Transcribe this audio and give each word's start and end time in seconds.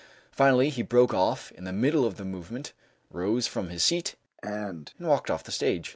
Finally 0.31 0.71
he 0.71 0.81
broke 0.81 1.13
off 1.13 1.51
in 1.51 1.63
the 1.63 1.71
middle 1.71 2.05
of 2.05 2.17
the 2.17 2.25
movement, 2.25 2.73
rose 3.11 3.45
from 3.45 3.69
his 3.69 3.83
seat 3.83 4.15
and 4.41 4.91
walked 4.99 5.29
off 5.29 5.43
the 5.43 5.51
stage. 5.51 5.89